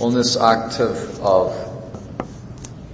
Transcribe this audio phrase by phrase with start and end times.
[0.00, 1.54] Well, in this octave of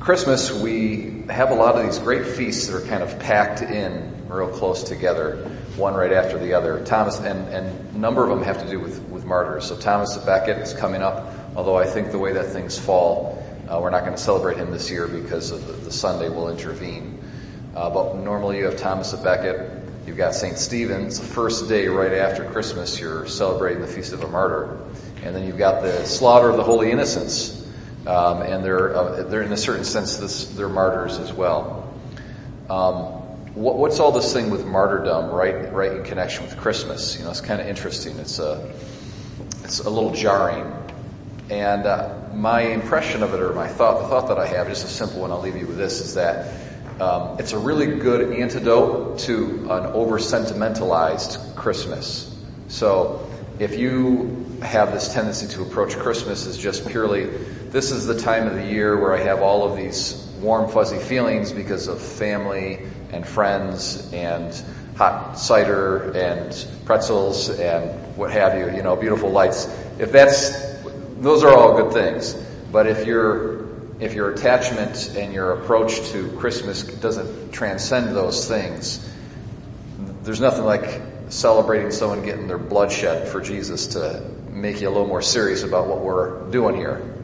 [0.00, 4.26] Christmas, we have a lot of these great feasts that are kind of packed in
[4.28, 5.36] real close together,
[5.76, 6.84] one right after the other.
[6.84, 9.66] Thomas, and, and a number of them have to do with, with martyrs.
[9.66, 13.78] So Thomas Becket is coming up, although I think the way that things fall, uh,
[13.80, 17.22] we're not going to celebrate him this year because of the, the Sunday will intervene.
[17.76, 20.56] Uh, but normally you have Thomas Becket, you've got St.
[20.56, 24.78] Stephen's, the first day right after Christmas, you're celebrating the Feast of a Martyr.
[25.24, 27.66] And then you've got the slaughter of the Holy Innocents,
[28.06, 31.92] um, and they're uh, they're in a certain sense this, they're martyrs as well.
[32.70, 32.94] Um,
[33.54, 35.72] what, what's all this thing with martyrdom, right?
[35.72, 38.18] Right in connection with Christmas, you know, it's kind of interesting.
[38.18, 38.72] It's a
[39.64, 40.72] it's a little jarring,
[41.50, 44.84] and uh, my impression of it, or my thought, the thought that I have, just
[44.84, 45.32] a simple one.
[45.32, 46.54] I'll leave you with this: is that
[47.00, 52.34] um, it's a really good antidote to an over sentimentalized Christmas.
[52.68, 58.18] So if you have this tendency to approach Christmas as just purely, this is the
[58.18, 62.00] time of the year where I have all of these warm, fuzzy feelings because of
[62.00, 62.80] family
[63.12, 64.54] and friends and
[64.96, 69.66] hot cider and pretzels and what have you, you know, beautiful lights.
[69.98, 70.50] If that's,
[71.18, 72.34] those are all good things.
[72.72, 73.65] But if your,
[73.98, 79.06] if your attachment and your approach to Christmas doesn't transcend those things,
[80.22, 84.90] there's nothing like celebrating someone getting their blood shed for Jesus to make you a
[84.90, 87.14] little more serious about what we're doing here.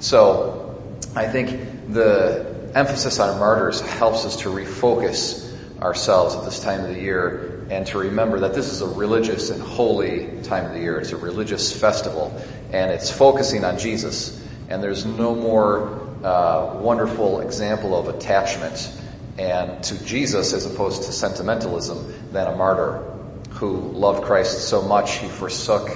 [0.00, 0.82] So
[1.14, 6.94] I think the emphasis on martyrs helps us to refocus ourselves at this time of
[6.94, 10.80] the year and to remember that this is a religious and holy time of the
[10.80, 11.00] year.
[11.00, 12.40] It's a religious festival
[12.72, 14.38] and it's focusing on Jesus.
[14.68, 18.90] And there's no more wonderful example of attachment
[19.38, 23.02] and to Jesus as opposed to sentimentalism than a martyr
[23.50, 25.90] who loved Christ so much he forsook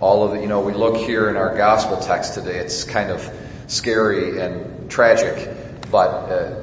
[0.00, 3.10] all of the, you know, we look here in our gospel text today, it's kind
[3.10, 3.28] of
[3.68, 5.48] scary and tragic,
[5.90, 6.62] but uh,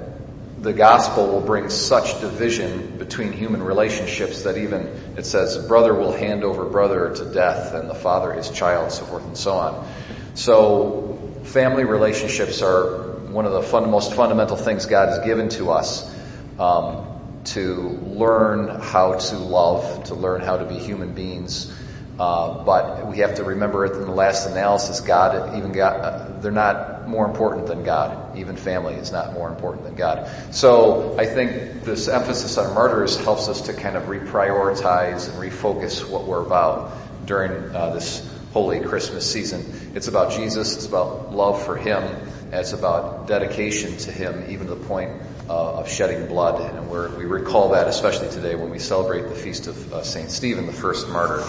[0.60, 6.12] the gospel will bring such division between human relationships that even it says brother will
[6.12, 9.88] hand over brother to death and the father his child, so forth and so on.
[10.36, 15.72] So family relationships are one of the fun, most fundamental things God has given to
[15.72, 16.14] us.
[16.60, 17.06] Um,
[17.46, 21.74] to learn how to love, to learn how to be human beings.
[22.20, 26.40] Uh, but we have to remember it in the last analysis, God, even God, uh,
[26.42, 28.38] they're not more important than God.
[28.38, 30.30] Even family is not more important than God.
[30.54, 36.08] So I think this emphasis on martyrs helps us to kind of reprioritize and refocus
[36.08, 36.92] what we're about
[37.26, 39.94] during uh, this holy Christmas season.
[39.96, 40.76] It's about Jesus.
[40.76, 42.04] It's about love for Him.
[42.52, 45.12] It's about dedication to Him, even to the point
[45.50, 46.62] uh, of shedding blood.
[46.76, 50.32] And we recall that especially today when we celebrate the feast of uh, St.
[50.32, 51.44] Stephen, the first martyr.